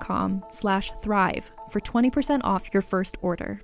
[0.00, 3.60] com slash thrive for 20% off your first order.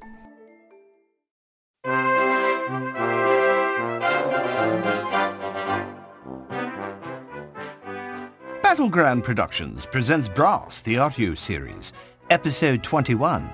[8.63, 11.93] Battleground Productions presents Brass, the audio series,
[12.31, 13.51] Episode 21,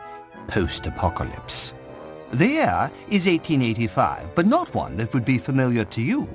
[0.48, 1.74] Post-Apocalypse.
[2.32, 6.28] The year is 1885, but not one that would be familiar to you,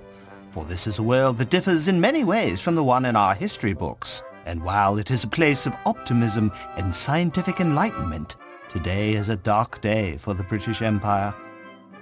[0.49, 3.36] for this is a world that differs in many ways from the one in our
[3.36, 4.23] history books.
[4.45, 8.36] And while it is a place of optimism and scientific enlightenment,
[8.70, 11.33] today is a dark day for the British Empire.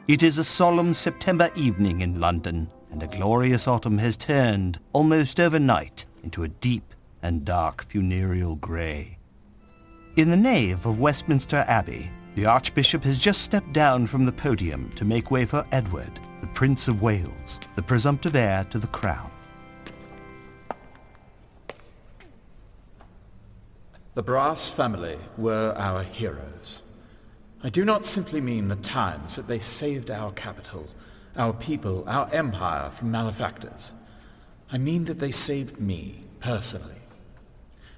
[0.08, 5.40] It is a solemn September evening in London, and a glorious autumn has turned, almost
[5.40, 9.18] overnight, into a deep and dark funereal grey.
[10.16, 14.92] In the nave of Westminster Abbey, the Archbishop has just stepped down from the podium
[14.96, 19.30] to make way for Edward, the Prince of Wales, the presumptive heir to the crown.
[24.20, 26.82] The Brass family were our heroes.
[27.64, 30.90] I do not simply mean the times that they saved our capital,
[31.38, 33.94] our people, our empire from malefactors.
[34.74, 37.00] I mean that they saved me, personally.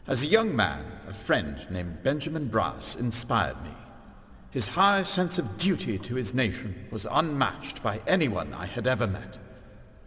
[0.05, 3.73] As a young man, a friend named Benjamin Brass inspired me.
[4.51, 9.07] His high sense of duty to his nation was unmatched by anyone I had ever
[9.07, 9.39] met.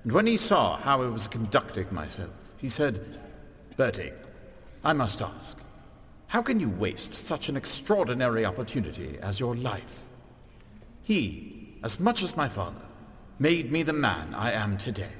[0.04, 3.04] And when he saw how I was conducting myself, he said,
[3.76, 4.12] Bertie,
[4.84, 5.58] I must ask,
[6.34, 10.00] how can you waste such an extraordinary opportunity as your life?
[11.00, 12.82] He, as much as my father,
[13.38, 15.12] made me the man I am today,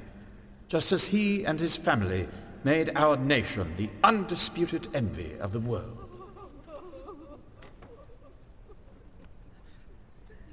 [0.67, 2.27] just as he and his family
[2.65, 5.97] made our nation the undisputed envy of the world.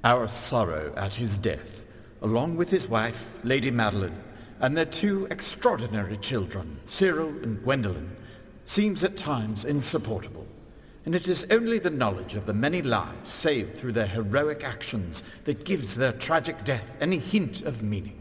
[0.04, 1.86] Our sorrow at his death,
[2.20, 4.22] along with his wife, Lady Madeline,
[4.60, 8.16] and their two extraordinary children, Cyril and Gwendolen,
[8.64, 10.41] seems at times insupportable.
[11.04, 15.22] And it is only the knowledge of the many lives saved through their heroic actions
[15.44, 18.18] that gives their tragic death any hint of meaning.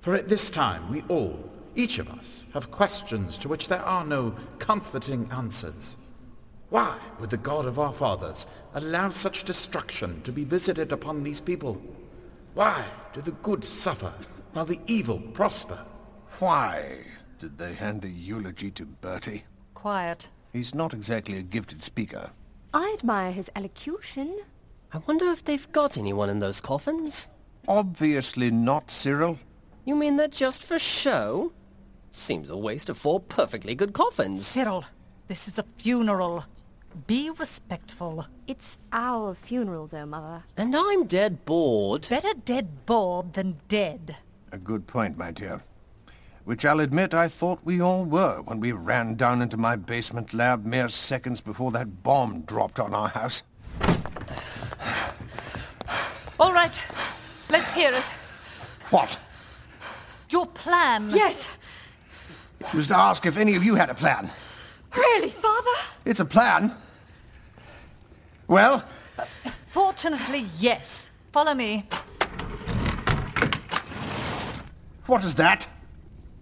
[0.00, 4.04] For at this time we all, each of us, have questions to which there are
[4.04, 5.96] no comforting answers.
[6.70, 11.40] Why would the God of our fathers allow such destruction to be visited upon these
[11.40, 11.80] people?
[12.54, 14.12] Why do the good suffer
[14.52, 15.78] while the evil prosper?
[16.38, 16.98] Why
[17.38, 19.44] did they hand the eulogy to Bertie?
[19.74, 20.28] Quiet.
[20.56, 22.30] He's not exactly a gifted speaker.
[22.72, 24.38] I admire his elocution.
[24.90, 27.28] I wonder if they've got anyone in those coffins.
[27.68, 29.38] Obviously not, Cyril.
[29.84, 31.52] You mean they're just for show?
[32.10, 34.46] Seems a waste of four perfectly good coffins.
[34.46, 34.86] Cyril,
[35.28, 36.46] this is a funeral.
[37.06, 38.26] Be respectful.
[38.46, 40.44] It's our funeral, though, Mother.
[40.56, 42.06] And I'm dead bored.
[42.08, 44.16] Better dead bored than dead.
[44.52, 45.62] A good point, my dear.
[46.46, 50.32] Which I'll admit I thought we all were when we ran down into my basement
[50.32, 53.42] lab mere seconds before that bomb dropped on our house.
[56.38, 56.78] All right,
[57.50, 58.04] let's hear it.
[58.90, 59.18] What?
[60.30, 61.10] Your plan.
[61.10, 61.44] Yes,
[62.70, 64.30] She was to ask if any of you had a plan.
[64.96, 65.70] really, Father?
[66.04, 66.72] It's a plan.
[68.46, 68.84] Well,
[69.72, 71.10] Fortunately, yes.
[71.32, 71.88] Follow me.
[75.06, 75.66] what is that?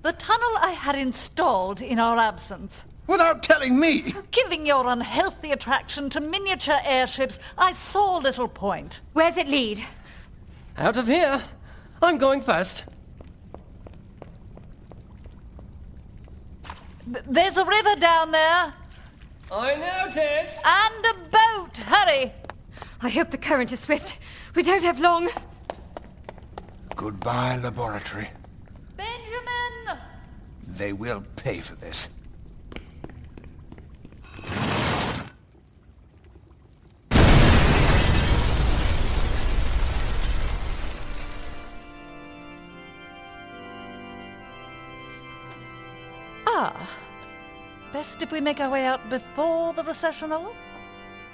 [0.05, 2.85] The tunnel I had installed in our absence.
[3.06, 4.15] Without telling me?
[4.33, 9.01] Giving your unhealthy attraction to miniature airships, I saw little point.
[9.15, 9.83] Where's it lead?
[10.77, 11.43] Out of here.
[12.03, 12.85] I'm going first.
[17.06, 18.75] There's a river down there.
[19.51, 19.75] I
[20.05, 20.61] notice.
[20.67, 21.79] And a boat.
[21.79, 22.31] Hurry.
[23.01, 24.19] I hope the current is swift.
[24.55, 25.31] We don't have long.
[26.95, 28.29] Goodbye, laboratory.
[30.75, 30.79] Benjamin!
[30.79, 32.09] They will pay for this.
[46.47, 46.91] Ah.
[47.93, 50.55] Best if we make our way out before the recessional?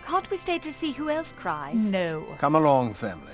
[0.06, 1.74] Can't we stay to see who else cries?
[1.74, 2.24] No.
[2.38, 3.32] Come along, family.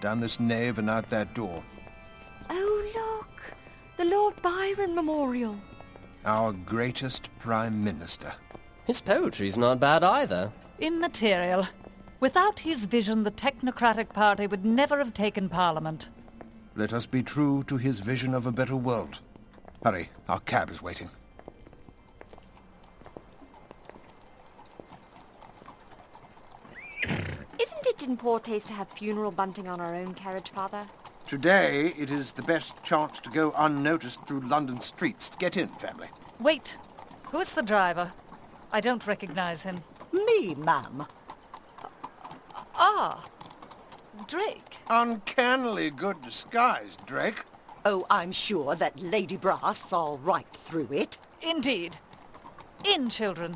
[0.00, 1.62] Down this nave and out that door.
[3.98, 4.08] Look.
[4.08, 5.58] The Lord Byron Memorial.
[6.24, 8.32] Our greatest Prime Minister.
[8.86, 10.52] His poetry's not bad either.
[10.78, 11.66] Immaterial.
[12.20, 16.08] Without his vision, the Technocratic Party would never have taken Parliament.
[16.74, 19.20] Let us be true to his vision of a better world.
[19.84, 21.10] Hurry, our cab is waiting.
[27.60, 30.86] Isn't it in poor taste to have funeral bunting on our own carriage, Father?
[31.28, 35.30] Today, it is the best chance to go unnoticed through London streets.
[35.38, 36.08] Get in, family.
[36.40, 36.78] Wait.
[37.24, 38.10] Who's the driver?
[38.72, 39.80] I don't recognize him.
[40.10, 41.06] Me, ma'am.
[42.76, 43.22] Ah.
[44.26, 44.78] Drake.
[44.88, 47.44] Uncannily good disguise, Drake.
[47.84, 51.18] Oh, I'm sure that Lady Brass saw right through it.
[51.42, 51.98] Indeed.
[52.86, 53.54] In, children.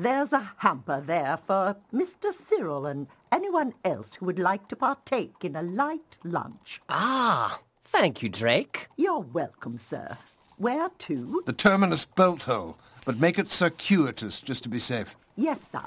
[0.00, 2.32] There's a hamper there for Mr.
[2.48, 6.80] Cyril and anyone else who would like to partake in a light lunch.
[6.88, 8.86] Ah, thank you, Drake.
[8.96, 10.16] You're welcome, sir.
[10.56, 11.42] Where to?
[11.46, 15.16] The terminus bolt hole, but make it circuitous just to be safe.
[15.34, 15.82] Yes, sir.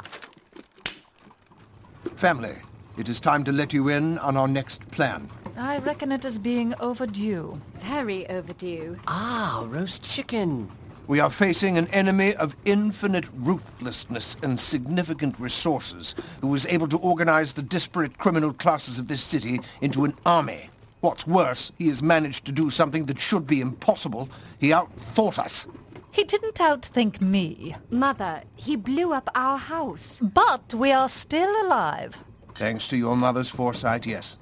[2.16, 2.58] Family,
[2.98, 5.30] it is time to let you in on our next plan.
[5.56, 7.62] I reckon it as being overdue.
[7.76, 8.98] Very overdue.
[9.08, 10.70] Ah, roast chicken.
[11.12, 16.98] We are facing an enemy of infinite ruthlessness and significant resources who was able to
[17.00, 20.70] organize the disparate criminal classes of this city into an army.
[21.02, 24.30] What's worse, he has managed to do something that should be impossible.
[24.58, 25.68] He outthought us.
[26.12, 27.76] He didn't outthink me.
[27.90, 30.18] Mother, he blew up our house.
[30.22, 32.16] But we are still alive.
[32.56, 34.38] Thanks to your mother's foresight, yes.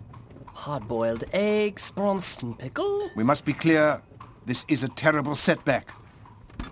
[0.53, 3.09] Hard-boiled eggs, Branston pickle.
[3.15, 4.03] We must be clear,
[4.45, 5.95] this is a terrible setback.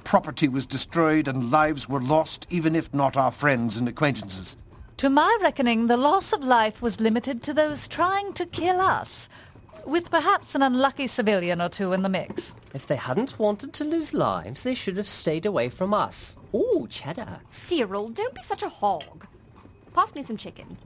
[0.08, 4.56] Property was destroyed and lives were lost, even if not our friends and acquaintances.
[4.96, 9.28] To my reckoning, the loss of life was limited to those trying to kill us,
[9.86, 12.54] with perhaps an unlucky civilian or two in the mix.
[12.74, 16.38] If they hadn't wanted to lose lives, they should have stayed away from us.
[16.56, 17.42] Ooh, cheddar.
[17.50, 19.28] Cyril, don't be such a hog.
[19.94, 20.78] Pass me some chicken.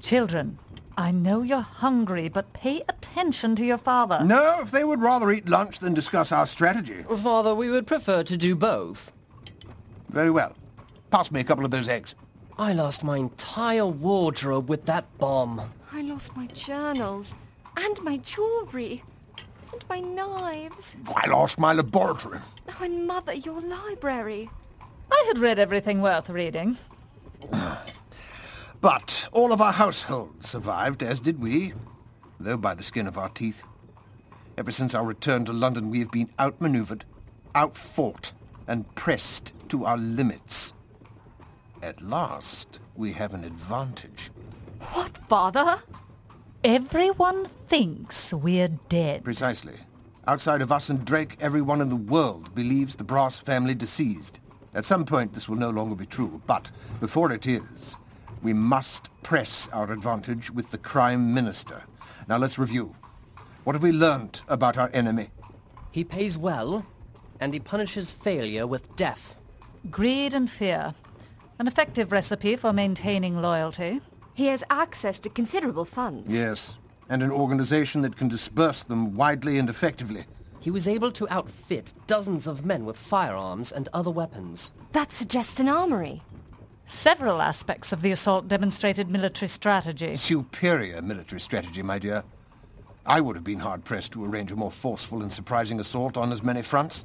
[0.00, 0.58] Children,
[0.96, 4.24] I know you're hungry, but pay attention to your father.
[4.24, 7.02] No, if they would rather eat lunch than discuss our strategy.
[7.02, 9.12] Father, we would prefer to do both.
[10.08, 10.54] Very well.
[11.10, 12.14] Pass me a couple of those eggs.
[12.58, 15.72] I lost my entire wardrobe with that bomb.
[15.92, 17.34] I lost my journals
[17.76, 19.02] and my jewelry
[19.72, 20.96] and my knives.
[21.16, 22.38] I lost my laboratory.
[22.68, 24.50] Oh, and Mother, your library.
[25.10, 26.78] I had read everything worth reading.
[27.52, 27.82] Ah.
[28.84, 31.72] But all of our household survived, as did we,
[32.38, 33.62] though by the skin of our teeth.
[34.58, 37.06] Ever since our return to London, we have been outmaneuvered,
[37.54, 38.32] outfought,
[38.68, 40.74] and pressed to our limits.
[41.82, 44.28] At last, we have an advantage.
[44.92, 45.80] What, Father?
[46.62, 49.24] Everyone thinks we're dead.
[49.24, 49.80] Precisely.
[50.26, 54.40] Outside of us and Drake, everyone in the world believes the Brass family deceased.
[54.74, 57.96] At some point, this will no longer be true, but before it is,
[58.44, 61.82] we must press our advantage with the crime minister.
[62.28, 62.94] Now let's review.
[63.64, 65.30] What have we learnt about our enemy?
[65.90, 66.84] He pays well,
[67.40, 69.36] and he punishes failure with death.
[69.90, 70.94] Greed and fear.
[71.58, 74.02] An effective recipe for maintaining loyalty.
[74.34, 76.34] He has access to considerable funds.
[76.34, 76.76] Yes,
[77.08, 80.24] and an organization that can disperse them widely and effectively.
[80.60, 84.72] He was able to outfit dozens of men with firearms and other weapons.
[84.92, 86.22] That suggests an armory.
[86.86, 90.14] Several aspects of the assault demonstrated military strategy.
[90.14, 92.24] Superior military strategy, my dear.
[93.06, 96.42] I would have been hard-pressed to arrange a more forceful and surprising assault on as
[96.42, 97.04] many fronts.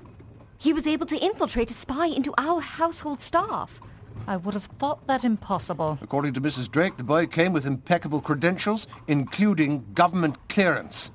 [0.57, 3.79] He was able to infiltrate a spy into our household staff.
[4.27, 5.97] I would have thought that impossible.
[6.01, 6.69] According to Mrs.
[6.69, 11.11] Drake, the boy came with impeccable credentials, including government clearance.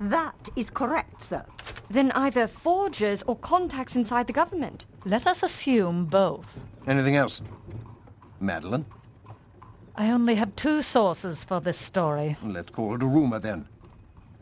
[0.00, 1.44] That is correct, sir.
[1.88, 4.86] Then either forgers or contacts inside the government.
[5.04, 6.60] Let us assume both.
[6.86, 7.42] Anything else?
[8.40, 8.86] Madeline?
[9.94, 12.36] I only have two sources for this story.
[12.42, 13.68] Let's call it a rumor then.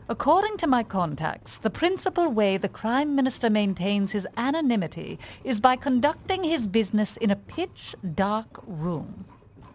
[0.09, 5.75] According to my contacts, the principal way the Crime Minister maintains his anonymity is by
[5.75, 9.25] conducting his business in a pitch-dark room.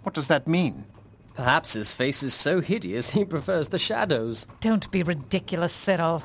[0.02, 0.84] What does that mean?
[1.34, 4.46] Perhaps his face is so hideous he prefers the shadows.
[4.60, 6.22] Don't be ridiculous, Cyril.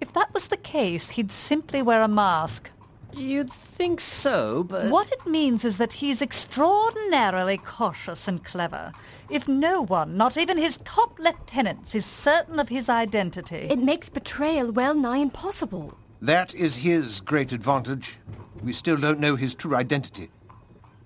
[0.00, 2.70] If that was the case, he'd simply wear a mask.
[3.14, 4.90] You'd think so, but...
[4.90, 8.92] What it means is that he's extraordinarily cautious and clever.
[9.28, 13.68] If no one, not even his top lieutenants, is certain of his identity...
[13.70, 15.96] It makes betrayal well nigh impossible.
[16.20, 18.18] That is his great advantage.
[18.62, 20.30] We still don't know his true identity.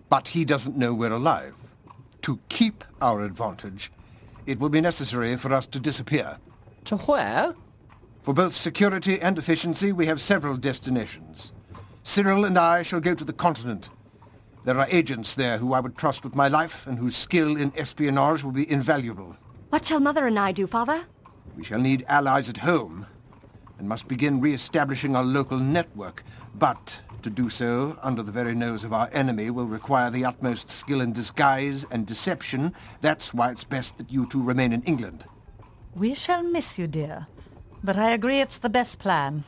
[0.08, 1.54] But he doesn't know we're alive.
[2.22, 3.90] To keep our advantage,
[4.46, 6.38] it will be necessary for us to disappear.
[6.84, 7.54] To where?
[8.22, 11.52] For both security and efficiency, we have several destinations.
[12.06, 13.90] Cyril and I shall go to the continent.
[14.64, 17.72] There are agents there who I would trust with my life and whose skill in
[17.76, 19.36] espionage will be invaluable.
[19.70, 21.02] What shall Mother and I do, Father?
[21.56, 23.06] We shall need allies at home
[23.76, 26.22] and must begin re-establishing our local network.
[26.54, 30.70] But to do so under the very nose of our enemy will require the utmost
[30.70, 32.72] skill in disguise and deception.
[33.00, 35.24] That's why it's best that you two remain in England.
[35.92, 37.26] We shall miss you, dear.
[37.82, 39.42] But I agree it's the best plan.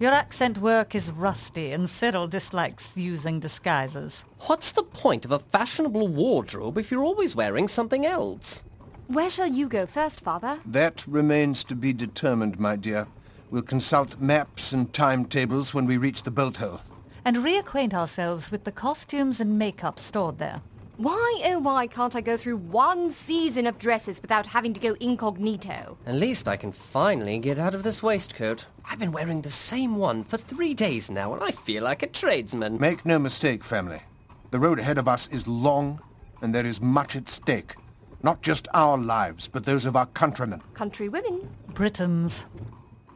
[0.00, 4.24] Your accent work is rusty, and Cyril dislikes using disguises.
[4.46, 8.62] What's the point of a fashionable wardrobe if you're always wearing something else?
[9.08, 10.58] Where shall you go first, Father?
[10.64, 13.08] That remains to be determined, my dear.
[13.50, 16.80] We'll consult maps and timetables when we reach the bolt hole.
[17.22, 20.62] And reacquaint ourselves with the costumes and makeup stored there.
[21.00, 24.98] Why, oh why can't I go through one season of dresses without having to go
[25.00, 25.96] incognito?
[26.04, 28.66] At least I can finally get out of this waistcoat.
[28.84, 32.06] I've been wearing the same one for three days now, and I feel like a
[32.06, 32.78] tradesman.
[32.78, 34.02] Make no mistake, family.
[34.50, 36.02] The road ahead of us is long,
[36.42, 37.76] and there is much at stake.
[38.22, 40.60] Not just our lives, but those of our countrymen.
[40.74, 41.48] Countrywomen.
[41.72, 42.44] Britons.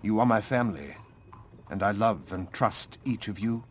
[0.01, 0.97] You are my family,
[1.69, 3.65] and I love and trust each of you.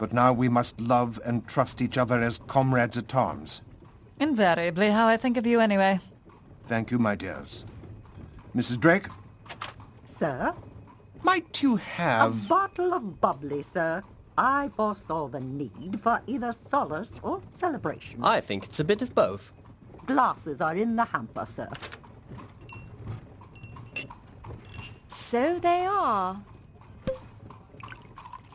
[0.00, 3.60] But now we must love and trust each other as comrades at arms.
[4.18, 6.00] Invariably how I think of you anyway.
[6.66, 7.66] Thank you, my dears.
[8.56, 8.80] Mrs.
[8.80, 9.08] Drake,
[10.18, 10.54] Sir?
[11.22, 12.46] might you have...
[12.46, 14.02] A bottle of bubbly, sir.
[14.38, 18.20] I foresaw the need for either solace or celebration.
[18.24, 19.52] I think it's a bit of both.
[20.06, 21.68] Glasses are in the hamper, sir.
[25.08, 26.40] So they are.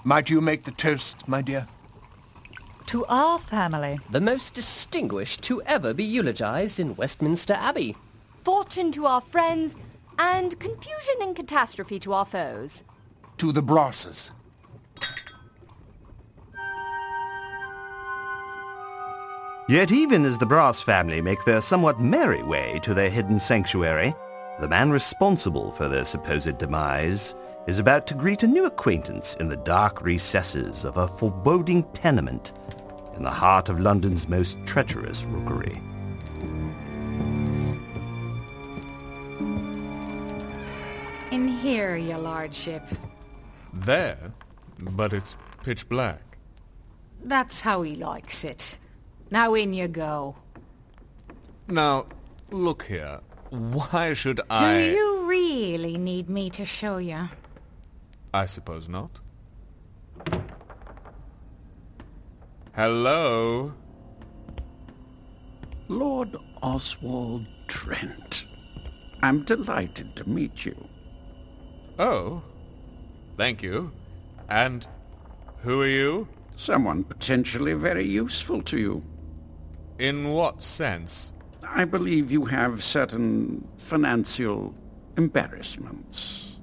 [0.07, 1.67] Might you make the toast, my dear?
[2.85, 3.97] To our family.
[4.11, 7.97] The most distinguished to ever be eulogized in Westminster Abbey.
[8.43, 9.75] Fortune to our friends,
[10.19, 12.83] and confusion and catastrophe to our foes.
[13.37, 14.29] To the Brasses.
[19.67, 24.13] Yet even as the Brass family make their somewhat merry way to their hidden sanctuary,
[24.59, 27.33] the man responsible for their supposed demise
[27.67, 32.53] is about to greet a new acquaintance in the dark recesses of a foreboding tenement
[33.15, 35.81] in the heart of London's most treacherous rookery.
[41.31, 42.83] In here, your lordship.
[43.73, 44.31] There?
[44.79, 46.21] But it's pitch black.
[47.23, 48.77] That's how he likes it.
[49.31, 50.35] Now in you go.
[51.67, 52.05] Now,
[52.51, 53.21] look here.
[53.49, 54.77] Why should I...
[54.77, 57.29] Do you really need me to show you?
[58.35, 59.11] I suppose not.
[62.73, 63.73] Hello?
[65.87, 68.45] Lord Oswald Trent.
[69.23, 70.75] I'm delighted to meet you.
[71.97, 72.41] Oh.
[73.37, 73.93] Thank you.
[74.49, 74.85] And
[75.59, 76.27] who are you?
[76.57, 79.03] Someone potentially very useful to you.
[79.97, 81.31] In what sense?
[81.63, 84.75] I believe you have certain financial
[85.15, 86.57] embarrassments.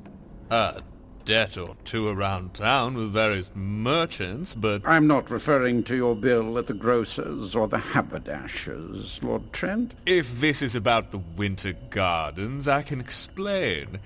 [0.50, 0.82] A
[1.24, 4.82] debt or two around town with various merchants, but...
[4.84, 9.94] I'm not referring to your bill at the grocer's or the haberdasher's, Lord Trent.
[10.06, 13.98] If this is about the winter gardens, I can explain.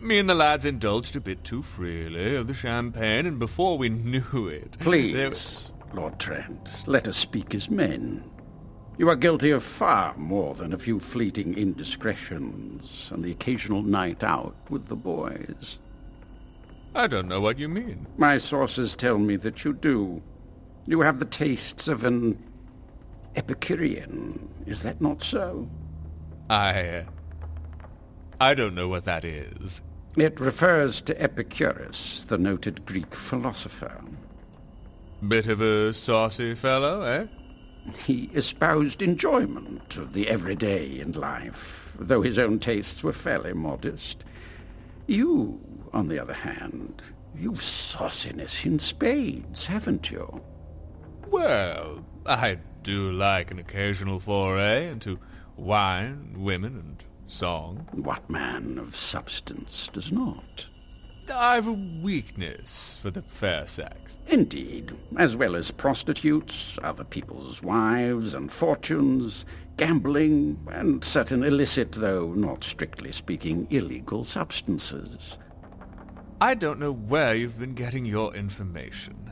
[0.00, 3.88] Me and the lads indulged a bit too freely of the champagne, and before we
[3.88, 4.76] knew it...
[4.80, 8.24] Please, Lord Trent, let us speak as men.
[8.96, 14.22] You are guilty of far more than a few fleeting indiscretions and the occasional night
[14.22, 15.80] out with the boys.
[16.94, 18.06] I don't know what you mean.
[18.16, 20.22] My sources tell me that you do.
[20.86, 22.38] You have the tastes of an
[23.36, 24.48] Epicurean.
[24.66, 25.68] Is that not so?
[26.48, 27.06] I...
[28.40, 29.82] I don't know what that is.
[30.16, 34.00] It refers to Epicurus, the noted Greek philosopher.
[35.26, 37.26] Bit of a saucy fellow, eh?
[38.04, 44.24] He espoused enjoyment of the everyday in life, though his own tastes were fairly modest.
[45.06, 45.60] You,
[45.94, 47.00] on the other hand,
[47.34, 50.42] you've sauciness in spades, haven't you?
[51.28, 55.18] Well, I do like an occasional foray into
[55.56, 57.88] wine, women, and song.
[57.92, 60.66] What man of substance does not?
[61.32, 64.18] I've a weakness for the fair sex.
[64.26, 69.46] Indeed, as well as prostitutes, other people's wives and fortunes,
[69.76, 75.38] gambling, and certain illicit, though not strictly speaking, illegal substances.
[76.40, 79.30] I don't know where you've been getting your information.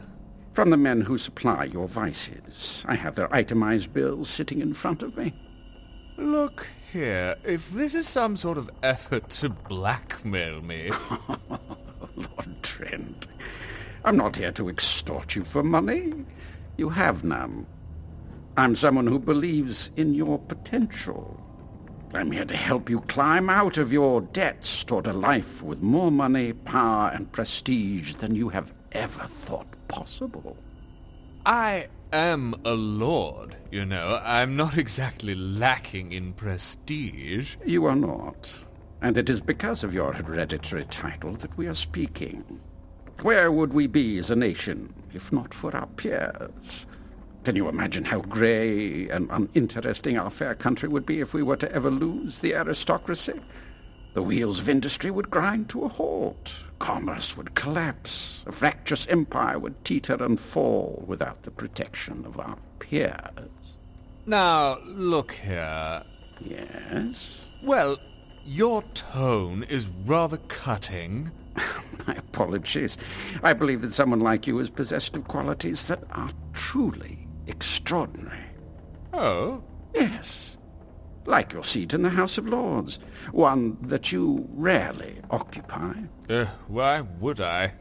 [0.53, 2.85] From the men who supply your vices.
[2.89, 5.35] I have their itemized bills sitting in front of me.
[6.17, 10.91] Look here, if this is some sort of effort to blackmail me...
[12.17, 13.27] Lord Trent,
[14.05, 16.13] I'm not here to extort you for money.
[16.77, 17.67] You have none.
[18.57, 21.42] I'm someone who believes in your potential.
[22.15, 26.11] I'm here to help you climb out of your debts toward a life with more
[26.11, 30.57] money, power, and prestige than you have ever thought possible.
[31.47, 34.21] I am a lord, you know.
[34.25, 37.57] I'm not exactly lacking in prestige.
[37.65, 38.61] You are not.
[39.01, 42.61] And it is because of your hereditary title that we are speaking.
[43.23, 46.87] Where would we be as a nation if not for our peers?
[47.45, 51.57] Can you imagine how grey and uninteresting our fair country would be if we were
[51.57, 53.41] to ever lose the aristocracy?
[54.15, 56.61] The wheels of industry would grind to a halt.
[56.79, 58.45] Commerce would collapse.
[58.47, 63.49] A fractious empire would teeter and fall without the protection of our peers.
[64.25, 66.05] Now, look here.
[66.39, 67.41] Yes?
[67.65, 67.99] Well,
[68.45, 71.33] your tone is rather cutting.
[72.07, 72.99] My apologies.
[73.43, 78.45] I believe that someone like you is possessed of qualities that are truly extraordinary.
[79.13, 79.63] Oh?
[79.95, 80.57] Yes.
[81.27, 82.99] Like your seat in the House of Lords.
[83.31, 85.95] One that you rarely occupy.
[86.29, 87.75] Uh, why would I?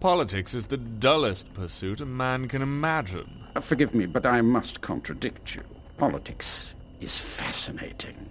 [0.00, 3.44] Politics is the dullest pursuit a man can imagine.
[3.54, 5.62] Uh, forgive me, but I must contradict you.
[5.96, 8.28] Politics is fascinating.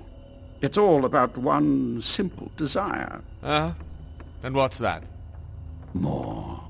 [0.62, 3.22] It's all about one simple desire.
[3.42, 3.74] Uh,
[4.44, 5.04] and what's that?
[5.94, 6.62] More.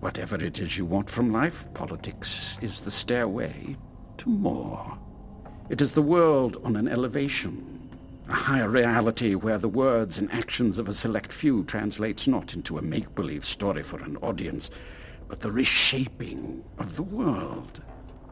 [0.00, 3.76] Whatever it is you want from life, politics is the stairway
[4.18, 4.98] to more.
[5.68, 7.90] It is the world on an elevation,
[8.28, 12.78] a higher reality where the words and actions of a select few translates not into
[12.78, 14.70] a make-believe story for an audience,
[15.28, 17.82] but the reshaping of the world.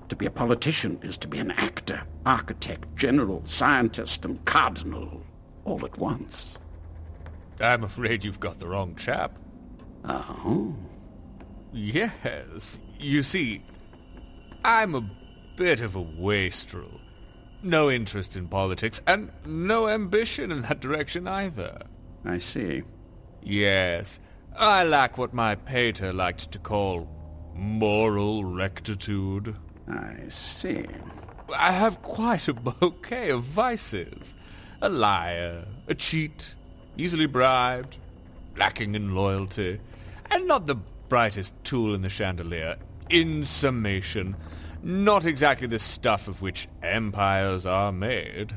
[0.08, 5.22] To be a politician is to be an actor, architect, general, scientist, and cardinal,
[5.64, 6.58] all at once.
[7.60, 9.38] I'm afraid you've got the wrong chap.
[10.04, 10.76] Oh?
[11.74, 12.78] Yes.
[13.00, 13.62] You see,
[14.64, 15.10] I'm a
[15.56, 17.00] bit of a wastrel.
[17.62, 21.82] No interest in politics, and no ambition in that direction either.
[22.24, 22.82] I see.
[23.42, 24.20] Yes.
[24.56, 27.08] I lack what my pater liked to call
[27.54, 29.56] moral rectitude.
[29.88, 30.84] I see.
[31.58, 34.34] I have quite a bouquet of vices.
[34.80, 36.54] A liar, a cheat,
[36.96, 37.98] easily bribed,
[38.56, 39.80] lacking in loyalty,
[40.30, 40.76] and not the
[41.14, 42.74] brightest tool in the chandelier.
[43.08, 44.34] In summation,
[44.82, 48.52] not exactly the stuff of which empires are made.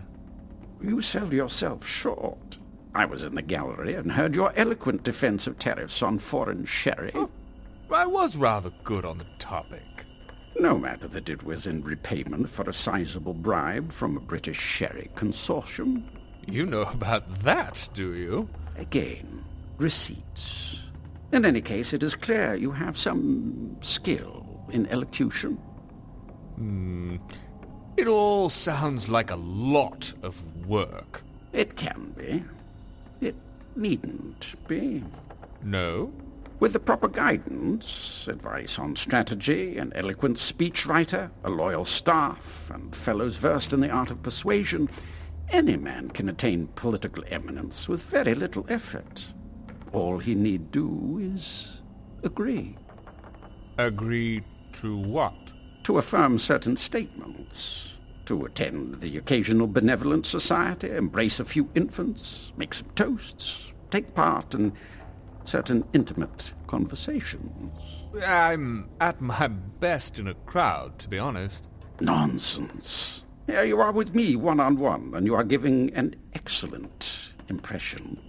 [0.81, 2.57] You sell yourself short.
[2.95, 7.11] I was in the gallery and heard your eloquent defense of tariffs on foreign sherry.
[7.13, 7.29] Oh,
[7.91, 10.05] I was rather good on the topic.
[10.59, 15.11] No matter that it was in repayment for a sizable bribe from a British sherry
[15.13, 16.01] consortium.
[16.47, 18.49] You know about that, do you?
[18.77, 19.45] Again,
[19.77, 20.86] receipts.
[21.31, 25.55] In any case, it is clear you have some skill in elocution.
[26.55, 27.17] Hmm.
[27.97, 31.23] It all sounds like a lot of work.
[31.51, 32.43] It can be.
[33.19, 33.35] It
[33.75, 35.03] needn't be.
[35.63, 36.13] No?
[36.59, 43.37] With the proper guidance, advice on strategy, an eloquent speechwriter, a loyal staff, and fellows
[43.37, 44.89] versed in the art of persuasion,
[45.49, 49.27] any man can attain political eminence with very little effort.
[49.93, 51.81] All he need do is
[52.23, 52.77] agree.
[53.77, 55.35] Agree to what?
[55.83, 57.93] To affirm certain statements.
[58.25, 64.53] To attend the occasional benevolent society, embrace a few infants, make some toasts, take part
[64.53, 64.73] in
[65.45, 68.03] certain intimate conversations.
[68.25, 71.65] I'm at my best in a crowd, to be honest.
[72.01, 73.23] Nonsense.
[73.45, 78.19] Here you are with me one-on-one, and you are giving an excellent impression.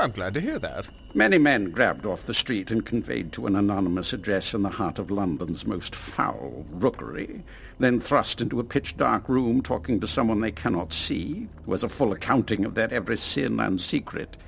[0.00, 0.88] I'm glad to hear that.
[1.12, 4.98] Many men grabbed off the street and conveyed to an anonymous address in the heart
[4.98, 7.44] of London's most foul rookery,
[7.78, 11.88] then thrust into a pitch-dark room talking to someone they cannot see, who has a
[11.88, 14.38] full accounting of their every sin and secret,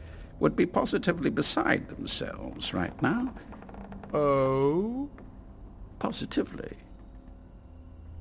[0.41, 3.35] would be positively beside themselves right now.
[4.15, 5.11] Oh?
[5.99, 6.79] Positively.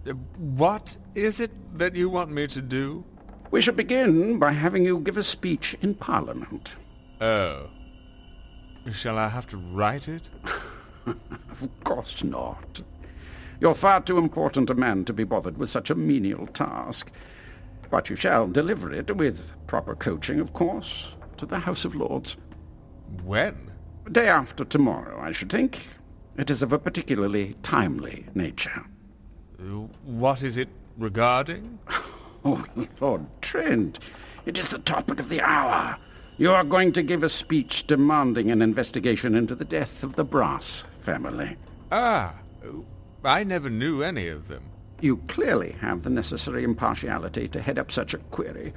[0.06, 3.06] Uh, What is it that you want me to do?
[3.52, 6.76] We should begin by having you give a speech in Parliament.
[7.21, 7.69] Oh.
[8.91, 10.29] Shall I have to write it?
[11.62, 12.81] Of course not.
[13.60, 17.12] You're far too important a man to be bothered with such a menial task.
[17.91, 22.38] But you shall deliver it, with proper coaching, of course, to the House of Lords.
[23.23, 23.71] When?
[24.12, 25.88] Day after tomorrow, I should think.
[26.38, 28.86] It is of a particularly timely nature.
[30.03, 31.79] What is it regarding?
[32.43, 32.65] Oh,
[32.99, 33.99] Lord Trent,
[34.47, 35.95] it is the topic of the hour.
[36.41, 40.23] You are going to give a speech demanding an investigation into the death of the
[40.23, 41.56] Brass family.
[41.91, 42.34] Ah,
[43.23, 44.63] I never knew any of them.
[45.01, 48.73] You clearly have the necessary impartiality to head up such a query.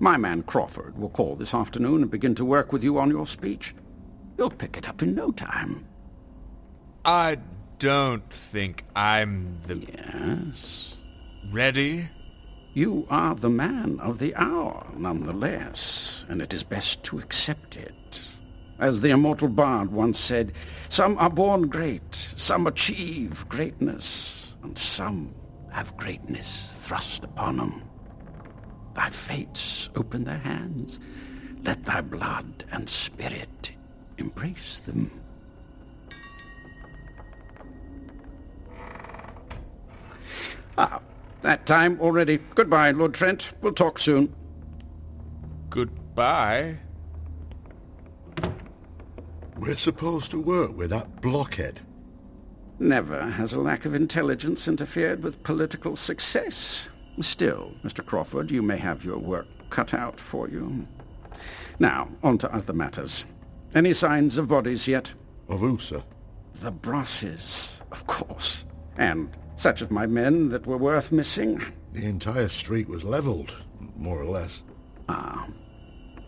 [0.00, 3.26] My man Crawford will call this afternoon and begin to work with you on your
[3.26, 3.74] speech.
[4.36, 5.86] You'll pick it up in no time.
[7.06, 7.38] I
[7.78, 9.76] don't think I'm the...
[9.76, 10.96] Yes?
[11.50, 12.10] Ready?
[12.76, 18.20] You are the man of the hour, nonetheless, and it is best to accept it.
[18.78, 20.52] As the immortal bard once said,
[20.90, 25.34] some are born great, some achieve greatness, and some
[25.70, 27.82] have greatness thrust upon them.
[28.92, 31.00] Thy fates open their hands.
[31.64, 33.72] Let thy blood and spirit
[34.18, 35.10] embrace them.
[40.76, 41.00] Ah,
[41.46, 42.38] that time already.
[42.56, 43.52] Goodbye, Lord Trent.
[43.60, 44.34] We'll talk soon.
[45.70, 46.78] Goodbye.
[49.56, 51.80] We're supposed to work with that blockhead.
[52.80, 56.88] Never has a lack of intelligence interfered with political success.
[57.20, 58.04] Still, Mr.
[58.04, 60.86] Crawford, you may have your work cut out for you.
[61.78, 63.24] Now, on to other matters.
[63.72, 65.14] Any signs of bodies yet?
[65.48, 66.02] Of who, sir?
[66.54, 68.64] The Brasses, of course.
[68.98, 71.60] And such of my men that were worth missing.
[71.92, 73.54] The entire street was levelled,
[73.96, 74.62] more or less.
[75.08, 75.48] Ah,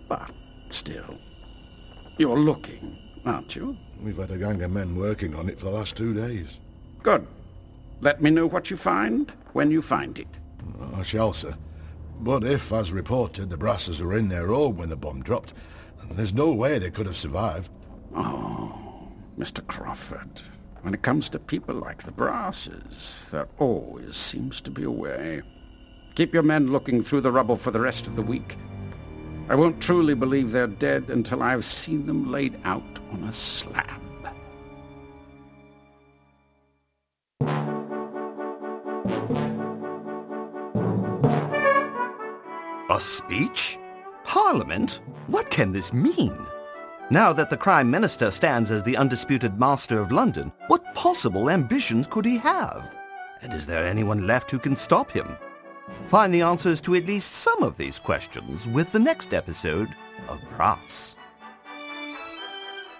[0.08, 0.30] but
[0.70, 1.18] still.
[2.18, 3.76] You're looking, aren't you?
[4.00, 6.58] We've had a gang of men working on it for the last two days.
[7.02, 7.26] Good.
[8.00, 10.28] Let me know what you find when you find it.
[10.94, 11.56] I shall, sir.
[12.20, 15.54] But if, as reported, the brasses were in their home when the bomb dropped,
[16.10, 17.70] there's no way they could have survived.
[18.14, 19.64] Oh, Mr.
[19.66, 20.42] Crawford,
[20.82, 25.42] when it comes to people like the brasses, there always seems to be a way.
[26.14, 28.56] Keep your men looking through the rubble for the rest of the week.
[29.48, 33.86] I won't truly believe they're dead until I've seen them laid out on a slab.
[42.90, 43.78] A speech?
[44.24, 45.00] Parliament?
[45.28, 46.47] What can this mean?
[47.10, 52.06] Now that the Crime Minister stands as the undisputed master of London, what possible ambitions
[52.06, 52.94] could he have?
[53.40, 55.38] And is there anyone left who can stop him?
[56.08, 59.88] Find the answers to at least some of these questions with the next episode
[60.28, 61.16] of Brass.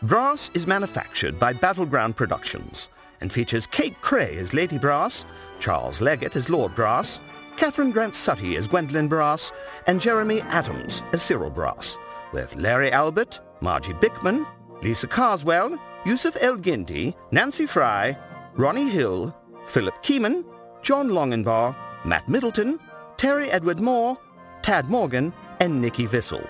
[0.01, 2.89] Brass is manufactured by Battleground Productions
[3.21, 5.27] and features Kate Cray as Lady Brass,
[5.59, 7.21] Charles Leggett as Lord Brass,
[7.59, 9.53] Catherine Grant Sutty as Gwendolyn Brass,
[9.87, 11.99] and Jeremy Adams as Cyril Brass,
[12.33, 14.47] with Larry Albert, Margie Bickman,
[14.83, 18.17] Lisa Carswell, Yusuf El Gindi, Nancy Fry,
[18.55, 19.35] Ronnie Hill,
[19.67, 20.45] Philip Keeman,
[20.83, 22.79] John Longenbaugh, Matt Middleton,
[23.17, 24.17] Terry Edward Moore,
[24.63, 26.47] Tad Morgan, and Nikki Vissel.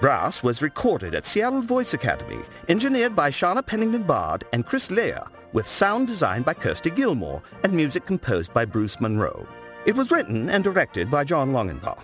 [0.00, 5.14] Brass was recorded at Seattle Voice Academy, engineered by Shauna Pennington Bard and Chris Lea,
[5.52, 9.46] with sound designed by Kirsty Gilmore and music composed by Bruce Monroe.
[9.86, 12.00] It was written and directed by John Longenbaugh.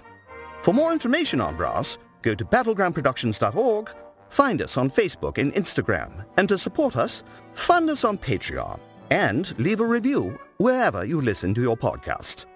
[0.60, 3.90] For more information on Brass, go to battlegroundproductions.org,
[4.28, 7.22] find us on Facebook and Instagram, and to support us,
[7.54, 8.78] fund us on Patreon,
[9.10, 12.46] and leave a review wherever you listen to your podcast.